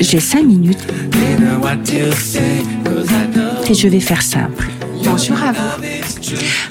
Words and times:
J'ai 0.00 0.20
cinq 0.20 0.44
minutes 0.44 0.86
et 3.68 3.74
je 3.74 3.88
vais 3.88 4.00
faire 4.00 4.20
simple. 4.20 4.68
Bonjour 5.02 5.42
à 5.42 5.52
vous. 5.52 5.82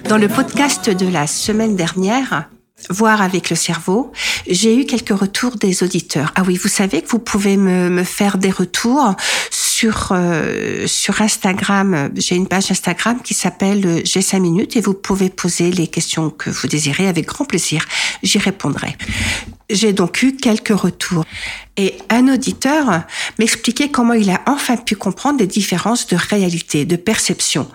Dans 0.07 0.17
le 0.17 0.27
podcast 0.27 0.89
de 0.89 1.07
la 1.07 1.25
semaine 1.25 1.75
dernière, 1.75 2.49
Voir 2.89 3.21
avec 3.21 3.49
le 3.49 3.55
cerveau, 3.55 4.11
j'ai 4.47 4.77
eu 4.77 4.85
quelques 4.85 5.17
retours 5.17 5.55
des 5.55 5.81
auditeurs. 5.81 6.33
Ah 6.35 6.43
oui, 6.45 6.57
vous 6.57 6.67
savez 6.67 7.01
que 7.01 7.07
vous 7.07 7.19
pouvez 7.19 7.57
me, 7.57 7.89
me 7.89 8.03
faire 8.03 8.37
des 8.37 8.51
retours 8.51 9.15
sur 9.75 10.09
euh, 10.11 10.87
sur 10.87 11.21
Instagram. 11.21 12.09
J'ai 12.15 12.35
une 12.35 12.47
page 12.47 12.71
Instagram 12.71 13.19
qui 13.21 13.33
s'appelle 13.33 14.01
J'ai 14.05 14.21
5 14.21 14.39
minutes 14.39 14.77
et 14.77 14.81
vous 14.81 14.93
pouvez 14.93 15.29
poser 15.29 15.69
les 15.69 15.87
questions 15.87 16.29
que 16.29 16.49
vous 16.49 16.67
désirez 16.67 17.09
avec 17.09 17.25
grand 17.25 17.43
plaisir. 17.43 17.85
J'y 18.23 18.37
répondrai. 18.37 18.95
J'ai 19.69 19.91
donc 19.91 20.23
eu 20.23 20.37
quelques 20.37 20.77
retours. 20.79 21.25
Et 21.75 21.97
un 22.09 22.33
auditeur 22.33 23.01
m'expliquait 23.37 23.89
comment 23.89 24.13
il 24.13 24.29
a 24.29 24.41
enfin 24.47 24.77
pu 24.77 24.95
comprendre 24.95 25.39
des 25.39 25.47
différences 25.47 26.07
de 26.07 26.15
réalité, 26.15 26.85
de 26.85 26.95
perception. 26.95 27.67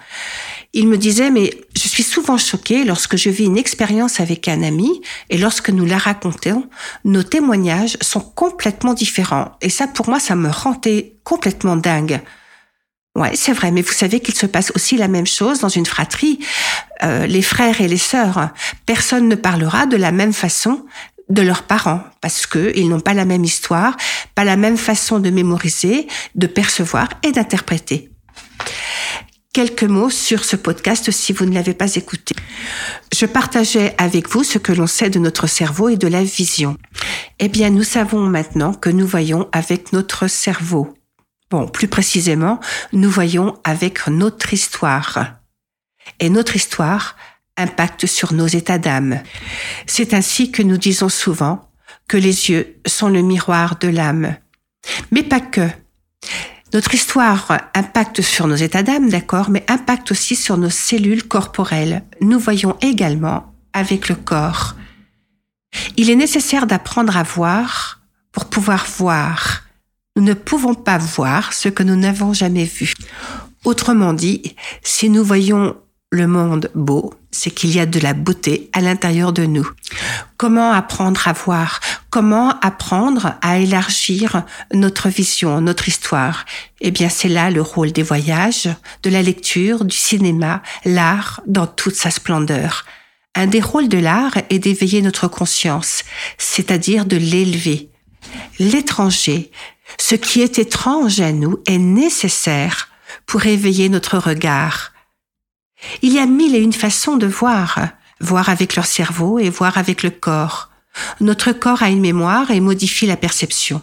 Il 0.72 0.86
me 0.86 0.96
disait, 0.96 1.30
mais 1.30 1.52
je 1.74 1.88
suis 1.88 2.04
souvent 2.04 2.38
choquée 2.38 2.84
lorsque 2.84 3.16
je 3.16 3.28
vis 3.28 3.46
une 3.46 3.58
expérience 3.58 4.20
avec 4.20 4.46
un 4.46 4.62
ami 4.62 5.00
et 5.28 5.36
lorsque 5.36 5.70
nous 5.70 5.84
la 5.84 5.98
racontons, 5.98 6.68
nos 7.04 7.24
témoignages 7.24 7.96
sont 8.00 8.20
complètement 8.20 8.94
différents. 8.94 9.52
Et 9.60 9.68
ça, 9.68 9.88
pour 9.88 10.08
moi, 10.08 10.20
ça 10.20 10.36
me 10.36 10.48
rendait 10.48 11.16
complètement 11.24 11.74
dingue. 11.76 12.20
Ouais, 13.16 13.32
c'est 13.34 13.52
vrai, 13.52 13.72
mais 13.72 13.82
vous 13.82 13.92
savez 13.92 14.20
qu'il 14.20 14.36
se 14.36 14.46
passe 14.46 14.70
aussi 14.76 14.96
la 14.96 15.08
même 15.08 15.26
chose 15.26 15.58
dans 15.58 15.68
une 15.68 15.86
fratrie. 15.86 16.38
Euh, 17.02 17.26
les 17.26 17.42
frères 17.42 17.80
et 17.80 17.88
les 17.88 17.98
sœurs, 17.98 18.50
personne 18.86 19.26
ne 19.28 19.34
parlera 19.34 19.86
de 19.86 19.96
la 19.96 20.12
même 20.12 20.32
façon 20.32 20.84
de 21.28 21.42
leurs 21.42 21.64
parents 21.64 22.02
parce 22.20 22.46
que 22.46 22.72
ils 22.76 22.88
n'ont 22.88 23.00
pas 23.00 23.14
la 23.14 23.24
même 23.24 23.44
histoire, 23.44 23.96
pas 24.36 24.44
la 24.44 24.56
même 24.56 24.76
façon 24.76 25.18
de 25.18 25.30
mémoriser, 25.30 26.06
de 26.36 26.46
percevoir 26.46 27.08
et 27.24 27.32
d'interpréter 27.32 28.09
quelques 29.52 29.84
mots 29.84 30.10
sur 30.10 30.44
ce 30.44 30.56
podcast 30.56 31.10
si 31.10 31.32
vous 31.32 31.44
ne 31.44 31.54
l'avez 31.54 31.74
pas 31.74 31.94
écouté. 31.96 32.34
Je 33.12 33.26
partageais 33.26 33.94
avec 33.98 34.28
vous 34.28 34.44
ce 34.44 34.58
que 34.58 34.72
l'on 34.72 34.86
sait 34.86 35.10
de 35.10 35.18
notre 35.18 35.46
cerveau 35.46 35.88
et 35.88 35.96
de 35.96 36.08
la 36.08 36.22
vision. 36.22 36.76
Eh 37.38 37.48
bien, 37.48 37.70
nous 37.70 37.82
savons 37.82 38.20
maintenant 38.20 38.72
que 38.72 38.90
nous 38.90 39.06
voyons 39.06 39.48
avec 39.52 39.92
notre 39.92 40.28
cerveau. 40.28 40.94
Bon, 41.50 41.66
plus 41.66 41.88
précisément, 41.88 42.60
nous 42.92 43.10
voyons 43.10 43.58
avec 43.64 44.06
notre 44.06 44.54
histoire. 44.54 45.40
Et 46.20 46.30
notre 46.30 46.54
histoire 46.54 47.16
impacte 47.56 48.06
sur 48.06 48.32
nos 48.32 48.46
états 48.46 48.78
d'âme. 48.78 49.20
C'est 49.86 50.14
ainsi 50.14 50.52
que 50.52 50.62
nous 50.62 50.76
disons 50.76 51.08
souvent 51.08 51.68
que 52.08 52.16
les 52.16 52.50
yeux 52.50 52.80
sont 52.86 53.08
le 53.08 53.22
miroir 53.22 53.78
de 53.78 53.88
l'âme. 53.88 54.36
Mais 55.10 55.24
pas 55.24 55.40
que. 55.40 55.68
Notre 56.72 56.94
histoire 56.94 57.50
impacte 57.74 58.22
sur 58.22 58.46
nos 58.46 58.54
états 58.54 58.84
d'âme, 58.84 59.10
d'accord, 59.10 59.50
mais 59.50 59.64
impacte 59.68 60.12
aussi 60.12 60.36
sur 60.36 60.56
nos 60.56 60.70
cellules 60.70 61.26
corporelles. 61.26 62.04
Nous 62.20 62.38
voyons 62.38 62.76
également 62.80 63.52
avec 63.72 64.08
le 64.08 64.14
corps. 64.14 64.76
Il 65.96 66.10
est 66.10 66.16
nécessaire 66.16 66.66
d'apprendre 66.66 67.16
à 67.16 67.22
voir 67.24 68.00
pour 68.32 68.44
pouvoir 68.44 68.86
voir. 68.98 69.62
Nous 70.16 70.22
ne 70.22 70.34
pouvons 70.34 70.74
pas 70.74 70.98
voir 70.98 71.52
ce 71.52 71.68
que 71.68 71.82
nous 71.82 71.96
n'avons 71.96 72.32
jamais 72.32 72.64
vu. 72.64 72.94
Autrement 73.64 74.12
dit, 74.12 74.54
si 74.82 75.10
nous 75.10 75.24
voyons 75.24 75.76
le 76.10 76.26
monde 76.26 76.70
beau, 76.74 77.14
c'est 77.30 77.50
qu'il 77.50 77.74
y 77.74 77.80
a 77.80 77.86
de 77.86 78.00
la 78.00 78.14
beauté 78.14 78.70
à 78.72 78.80
l'intérieur 78.80 79.32
de 79.32 79.44
nous. 79.44 79.68
Comment 80.36 80.72
apprendre 80.72 81.26
à 81.26 81.32
voir? 81.32 81.80
Comment 82.10 82.58
apprendre 82.60 83.34
à 83.40 83.58
élargir 83.58 84.42
notre 84.74 85.08
vision, 85.08 85.60
notre 85.60 85.88
histoire 85.88 86.44
Eh 86.80 86.90
bien, 86.90 87.08
c'est 87.08 87.28
là 87.28 87.50
le 87.50 87.62
rôle 87.62 87.92
des 87.92 88.02
voyages, 88.02 88.68
de 89.04 89.10
la 89.10 89.22
lecture, 89.22 89.84
du 89.84 89.96
cinéma, 89.96 90.62
l'art 90.84 91.40
dans 91.46 91.68
toute 91.68 91.94
sa 91.94 92.10
splendeur. 92.10 92.84
Un 93.36 93.46
des 93.46 93.60
rôles 93.60 93.88
de 93.88 93.98
l'art 93.98 94.36
est 94.50 94.58
d'éveiller 94.58 95.02
notre 95.02 95.28
conscience, 95.28 96.02
c'est-à-dire 96.36 97.06
de 97.06 97.16
l'élever. 97.16 97.90
L'étranger, 98.58 99.52
ce 99.98 100.16
qui 100.16 100.40
est 100.40 100.58
étrange 100.58 101.20
à 101.20 101.30
nous, 101.30 101.60
est 101.66 101.78
nécessaire 101.78 102.88
pour 103.24 103.46
éveiller 103.46 103.88
notre 103.88 104.18
regard, 104.18 104.92
il 106.02 106.12
y 106.12 106.18
a 106.18 106.26
mille 106.26 106.54
et 106.54 106.60
une 106.60 106.72
façons 106.72 107.16
de 107.16 107.26
voir, 107.26 107.78
voir 108.20 108.48
avec 108.48 108.76
leur 108.76 108.86
cerveau 108.86 109.38
et 109.38 109.50
voir 109.50 109.78
avec 109.78 110.02
le 110.02 110.10
corps. 110.10 110.69
Notre 111.20 111.52
corps 111.52 111.82
a 111.82 111.88
une 111.88 112.00
mémoire 112.00 112.50
et 112.50 112.60
modifie 112.60 113.06
la 113.06 113.16
perception. 113.16 113.82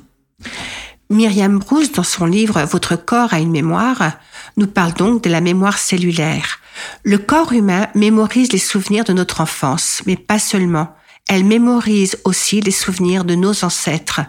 Myriam 1.09 1.59
Bruce, 1.59 1.91
dans 1.93 2.03
son 2.03 2.25
livre 2.25 2.61
Votre 2.63 2.95
corps 2.95 3.33
a 3.33 3.39
une 3.39 3.51
mémoire, 3.51 4.13
nous 4.57 4.67
parle 4.67 4.93
donc 4.93 5.23
de 5.23 5.29
la 5.29 5.41
mémoire 5.41 5.77
cellulaire. 5.77 6.59
Le 7.03 7.17
corps 7.17 7.53
humain 7.53 7.87
mémorise 7.95 8.51
les 8.51 8.57
souvenirs 8.57 9.03
de 9.03 9.13
notre 9.13 9.41
enfance, 9.41 10.01
mais 10.05 10.17
pas 10.17 10.39
seulement. 10.39 10.95
Elle 11.29 11.43
mémorise 11.43 12.17
aussi 12.25 12.61
les 12.61 12.71
souvenirs 12.71 13.23
de 13.25 13.35
nos 13.35 13.63
ancêtres. 13.63 14.21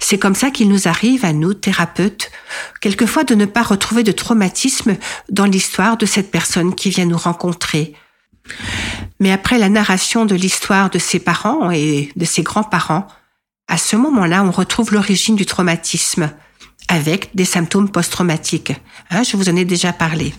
C'est 0.00 0.18
comme 0.18 0.34
ça 0.34 0.50
qu'il 0.50 0.68
nous 0.68 0.88
arrive, 0.88 1.24
à 1.24 1.32
nous, 1.32 1.52
thérapeutes, 1.52 2.30
quelquefois 2.80 3.24
de 3.24 3.34
ne 3.34 3.44
pas 3.44 3.62
retrouver 3.62 4.02
de 4.02 4.12
traumatisme 4.12 4.96
dans 5.30 5.44
l'histoire 5.44 5.96
de 5.96 6.06
cette 6.06 6.30
personne 6.30 6.74
qui 6.74 6.90
vient 6.90 7.04
nous 7.04 7.18
rencontrer. 7.18 7.94
Mais 9.20 9.32
après 9.32 9.58
la 9.58 9.68
narration 9.68 10.26
de 10.26 10.34
l'histoire 10.34 10.90
de 10.90 10.98
ses 10.98 11.18
parents 11.18 11.70
et 11.70 12.10
de 12.14 12.24
ses 12.24 12.42
grands-parents, 12.42 13.06
à 13.66 13.76
ce 13.76 13.96
moment-là, 13.96 14.44
on 14.44 14.50
retrouve 14.50 14.92
l'origine 14.92 15.36
du 15.36 15.46
traumatisme 15.46 16.30
avec 16.88 17.30
des 17.34 17.44
symptômes 17.44 17.90
post-traumatiques. 17.90 18.72
Hein, 19.10 19.22
je 19.22 19.36
vous 19.36 19.48
en 19.48 19.56
ai 19.56 19.64
déjà 19.64 19.92
parlé. 19.92 20.34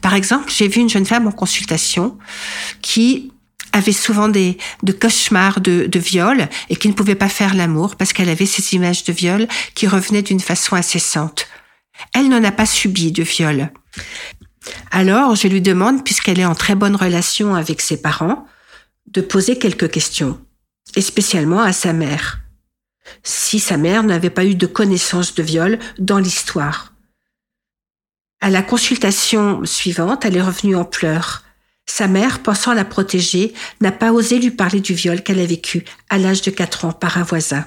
Par 0.00 0.14
exemple, 0.14 0.50
j'ai 0.50 0.66
vu 0.66 0.80
une 0.80 0.88
jeune 0.88 1.06
femme 1.06 1.28
en 1.28 1.32
consultation 1.32 2.18
qui 2.80 3.32
avait 3.72 3.92
souvent 3.92 4.28
des 4.28 4.58
de 4.82 4.92
cauchemars 4.92 5.60
de, 5.60 5.86
de 5.86 5.98
viol 5.98 6.48
et 6.68 6.76
qui 6.76 6.88
ne 6.88 6.92
pouvait 6.92 7.14
pas 7.14 7.28
faire 7.28 7.54
l'amour 7.54 7.96
parce 7.96 8.12
qu'elle 8.12 8.28
avait 8.28 8.46
ces 8.46 8.74
images 8.74 9.04
de 9.04 9.12
viol 9.12 9.46
qui 9.74 9.86
revenaient 9.86 10.22
d'une 10.22 10.40
façon 10.40 10.76
incessante. 10.76 11.46
Elle 12.14 12.28
n'en 12.28 12.42
a 12.44 12.52
pas 12.52 12.66
subi 12.66 13.12
de 13.12 13.22
viol. 13.22 13.70
Alors, 14.94 15.34
je 15.34 15.48
lui 15.48 15.62
demande, 15.62 16.04
puisqu'elle 16.04 16.38
est 16.38 16.44
en 16.44 16.54
très 16.54 16.74
bonne 16.74 16.96
relation 16.96 17.54
avec 17.54 17.80
ses 17.80 18.02
parents, 18.02 18.46
de 19.06 19.22
poser 19.22 19.58
quelques 19.58 19.90
questions, 19.90 20.38
et 20.94 21.00
spécialement 21.00 21.62
à 21.62 21.72
sa 21.72 21.94
mère. 21.94 22.40
Si 23.22 23.58
sa 23.58 23.78
mère 23.78 24.02
n'avait 24.02 24.28
pas 24.28 24.44
eu 24.44 24.54
de 24.54 24.66
connaissance 24.66 25.34
de 25.34 25.42
viol 25.42 25.78
dans 25.98 26.18
l'histoire. 26.18 26.92
À 28.42 28.50
la 28.50 28.60
consultation 28.60 29.64
suivante, 29.64 30.26
elle 30.26 30.36
est 30.36 30.42
revenue 30.42 30.76
en 30.76 30.84
pleurs. 30.84 31.42
Sa 31.86 32.06
mère, 32.06 32.40
pensant 32.40 32.74
la 32.74 32.84
protéger, 32.84 33.54
n'a 33.80 33.92
pas 33.92 34.12
osé 34.12 34.38
lui 34.38 34.50
parler 34.50 34.80
du 34.80 34.92
viol 34.92 35.22
qu'elle 35.22 35.40
a 35.40 35.46
vécu 35.46 35.86
à 36.10 36.18
l'âge 36.18 36.42
de 36.42 36.50
4 36.50 36.84
ans 36.84 36.92
par 36.92 37.16
un 37.16 37.22
voisin. 37.22 37.64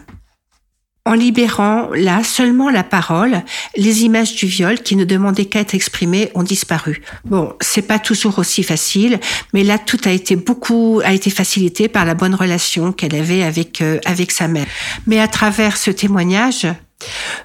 En 1.07 1.13
libérant 1.13 1.89
là 1.93 2.23
seulement 2.23 2.71
la 2.71 2.83
parole, 2.83 3.43
les 3.77 4.05
images 4.05 4.33
du 4.33 4.47
viol 4.47 4.79
qui 4.79 4.95
ne 4.95 5.05
demandaient 5.05 5.45
qu'à 5.45 5.59
être 5.59 5.75
exprimées 5.75 6.31
ont 6.33 6.41
disparu. 6.41 7.03
Bon, 7.25 7.53
c'est 7.61 7.83
pas 7.83 7.99
toujours 7.99 8.39
aussi 8.39 8.63
facile, 8.63 9.19
mais 9.53 9.63
là 9.63 9.77
tout 9.77 9.99
a 10.05 10.09
été 10.09 10.35
beaucoup 10.35 11.01
a 11.05 11.13
été 11.13 11.29
facilité 11.29 11.89
par 11.89 12.05
la 12.05 12.15
bonne 12.15 12.33
relation 12.33 12.91
qu'elle 12.91 13.13
avait 13.13 13.43
avec 13.43 13.81
euh, 13.81 13.99
avec 14.05 14.31
sa 14.31 14.47
mère. 14.47 14.65
Mais 15.05 15.19
à 15.19 15.27
travers 15.27 15.77
ce 15.77 15.91
témoignage, 15.91 16.65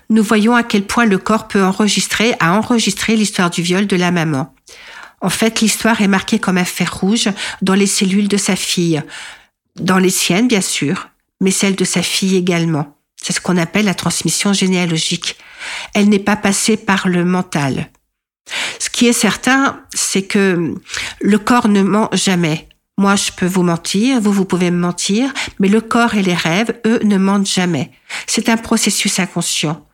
nous 0.08 0.22
voyons 0.22 0.54
à 0.54 0.62
quel 0.62 0.84
point 0.84 1.04
le 1.04 1.18
corps 1.18 1.46
peut 1.46 1.62
enregistrer, 1.62 2.34
a 2.40 2.54
enregistré 2.54 3.14
l'histoire 3.14 3.50
du 3.50 3.60
viol 3.60 3.86
de 3.86 3.96
la 3.96 4.10
maman. 4.10 4.54
En 5.20 5.28
fait, 5.28 5.60
l'histoire 5.60 6.00
est 6.00 6.08
marquée 6.08 6.38
comme 6.38 6.56
un 6.56 6.64
fer 6.64 6.98
rouge 6.98 7.28
dans 7.60 7.74
les 7.74 7.86
cellules 7.86 8.28
de 8.28 8.38
sa 8.38 8.56
fille, 8.56 9.02
dans 9.78 9.98
les 9.98 10.08
siennes 10.08 10.48
bien 10.48 10.62
sûr, 10.62 11.10
mais 11.42 11.50
celles 11.50 11.76
de 11.76 11.84
sa 11.84 12.00
fille 12.00 12.36
également. 12.36 12.96
C'est 13.22 13.32
ce 13.32 13.40
qu'on 13.40 13.56
appelle 13.56 13.84
la 13.84 13.94
transmission 13.94 14.52
généalogique. 14.52 15.36
Elle 15.94 16.08
n'est 16.08 16.18
pas 16.18 16.36
passée 16.36 16.76
par 16.76 17.08
le 17.08 17.24
mental. 17.24 17.90
Ce 18.78 18.90
qui 18.90 19.06
est 19.06 19.12
certain, 19.12 19.80
c'est 19.94 20.22
que 20.22 20.74
le 21.20 21.38
corps 21.38 21.68
ne 21.68 21.82
ment 21.82 22.08
jamais. 22.12 22.68
Moi, 22.98 23.16
je 23.16 23.30
peux 23.32 23.46
vous 23.46 23.62
mentir, 23.62 24.20
vous, 24.20 24.32
vous 24.32 24.44
pouvez 24.44 24.70
me 24.70 24.78
mentir, 24.78 25.32
mais 25.58 25.68
le 25.68 25.80
corps 25.80 26.14
et 26.14 26.22
les 26.22 26.34
rêves, 26.34 26.78
eux, 26.86 27.00
ne 27.02 27.16
mentent 27.16 27.46
jamais. 27.46 27.92
C'est 28.26 28.48
un 28.48 28.56
processus 28.56 29.18
inconscient. 29.18 29.86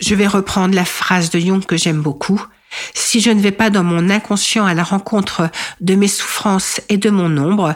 Je 0.00 0.14
vais 0.14 0.26
reprendre 0.26 0.74
la 0.74 0.84
phrase 0.84 1.30
de 1.30 1.38
Jung 1.38 1.64
que 1.64 1.76
j'aime 1.76 2.02
beaucoup. 2.02 2.44
Si 2.94 3.20
je 3.20 3.30
ne 3.30 3.40
vais 3.40 3.52
pas 3.52 3.70
dans 3.70 3.84
mon 3.84 4.10
inconscient 4.10 4.66
à 4.66 4.74
la 4.74 4.84
rencontre 4.84 5.50
de 5.80 5.94
mes 5.94 6.08
souffrances 6.08 6.80
et 6.88 6.96
de 6.96 7.10
mon 7.10 7.36
ombre, 7.38 7.74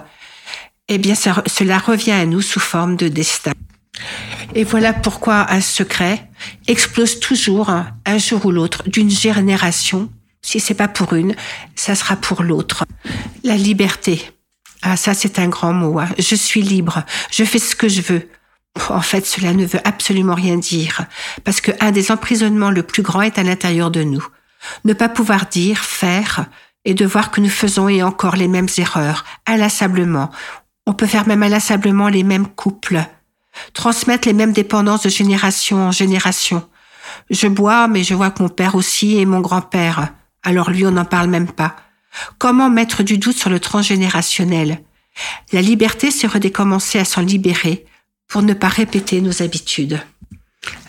eh 0.88 0.98
bien 0.98 1.14
cela 1.14 1.78
revient 1.78 2.12
à 2.12 2.26
nous 2.26 2.42
sous 2.42 2.60
forme 2.60 2.96
de 2.96 3.08
destin. 3.08 3.52
Et 4.54 4.64
voilà 4.64 4.92
pourquoi 4.92 5.50
un 5.52 5.60
secret 5.60 6.28
explose 6.66 7.20
toujours 7.20 7.70
un 7.70 8.18
jour 8.18 8.46
ou 8.46 8.50
l'autre 8.50 8.82
d'une 8.88 9.10
génération. 9.10 10.10
Si 10.42 10.58
c'est 10.58 10.74
pas 10.74 10.88
pour 10.88 11.12
une, 11.12 11.34
ça 11.76 11.94
sera 11.94 12.16
pour 12.16 12.42
l'autre. 12.42 12.84
La 13.44 13.56
liberté. 13.56 14.32
Ah, 14.82 14.96
ça, 14.96 15.12
c'est 15.12 15.38
un 15.38 15.48
grand 15.48 15.72
mot. 15.72 15.98
Hein. 15.98 16.08
Je 16.18 16.34
suis 16.34 16.62
libre. 16.62 17.04
Je 17.30 17.44
fais 17.44 17.58
ce 17.58 17.76
que 17.76 17.88
je 17.88 18.00
veux. 18.00 18.28
En 18.88 19.02
fait, 19.02 19.26
cela 19.26 19.52
ne 19.52 19.66
veut 19.66 19.80
absolument 19.84 20.34
rien 20.34 20.56
dire, 20.56 21.04
parce 21.44 21.60
que 21.60 21.72
un 21.80 21.90
des 21.90 22.12
emprisonnements 22.12 22.70
le 22.70 22.84
plus 22.84 23.02
grand 23.02 23.22
est 23.22 23.38
à 23.38 23.42
l'intérieur 23.42 23.90
de 23.90 24.04
nous. 24.04 24.24
Ne 24.84 24.92
pas 24.92 25.08
pouvoir 25.08 25.46
dire, 25.46 25.78
faire, 25.78 26.46
et 26.84 26.94
de 26.94 27.04
voir 27.04 27.30
que 27.30 27.40
nous 27.40 27.50
faisons 27.50 27.88
et 27.88 28.02
encore 28.02 28.36
les 28.36 28.48
mêmes 28.48 28.68
erreurs, 28.78 29.24
inlassablement. 29.46 30.30
On 30.86 30.94
peut 30.94 31.06
faire 31.06 31.26
même 31.26 31.42
inlassablement 31.42 32.08
les 32.08 32.22
mêmes 32.22 32.46
couples. 32.46 33.04
Transmettre 33.72 34.28
les 34.28 34.34
mêmes 34.34 34.52
dépendances 34.52 35.02
de 35.02 35.08
génération 35.08 35.88
en 35.88 35.92
génération. 35.92 36.66
Je 37.30 37.48
bois, 37.48 37.88
mais 37.88 38.04
je 38.04 38.14
vois 38.14 38.30
que 38.30 38.42
mon 38.42 38.48
père 38.48 38.74
aussi 38.74 39.16
et 39.18 39.26
mon 39.26 39.40
grand-père. 39.40 40.12
Alors 40.42 40.70
lui, 40.70 40.86
on 40.86 40.92
n'en 40.92 41.04
parle 41.04 41.28
même 41.28 41.50
pas. 41.50 41.76
Comment 42.38 42.70
mettre 42.70 43.02
du 43.02 43.18
doute 43.18 43.36
sur 43.36 43.50
le 43.50 43.60
transgénérationnel? 43.60 44.82
La 45.52 45.62
liberté, 45.62 46.10
c'est 46.10 46.26
redécommencer 46.26 46.98
à 46.98 47.04
s'en 47.04 47.20
libérer 47.20 47.84
pour 48.28 48.42
ne 48.42 48.54
pas 48.54 48.68
répéter 48.68 49.20
nos 49.20 49.42
habitudes. 49.42 50.00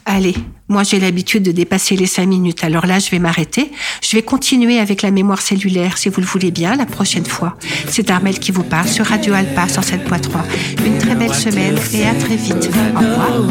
Allez, 0.05 0.35
moi 0.71 0.83
j'ai 0.83 0.99
l'habitude 0.99 1.43
de 1.43 1.51
dépasser 1.51 1.95
les 1.95 2.07
cinq 2.07 2.25
minutes, 2.25 2.63
alors 2.63 2.85
là 2.85 2.97
je 2.99 3.09
vais 3.11 3.19
m'arrêter. 3.19 3.71
Je 4.01 4.15
vais 4.15 4.23
continuer 4.23 4.79
avec 4.79 5.01
la 5.01 5.11
mémoire 5.11 5.41
cellulaire 5.41 5.97
si 5.97 6.09
vous 6.09 6.21
le 6.21 6.25
voulez 6.25 6.49
bien 6.49 6.75
la 6.75 6.85
prochaine 6.85 7.25
fois. 7.25 7.57
C'est 7.89 8.09
Armel 8.09 8.39
qui 8.39 8.51
vous 8.51 8.63
parle 8.63 8.87
sur 8.87 9.05
Radio 9.05 9.33
Alpa 9.33 9.65
107.3. 9.65 10.85
Une 10.85 10.97
très 10.97 11.15
belle 11.15 11.33
semaine 11.33 11.77
et 11.93 12.07
à 12.07 12.13
très 12.15 12.37
vite. 12.37 12.69
Au 12.95 12.99
revoir. 12.99 13.41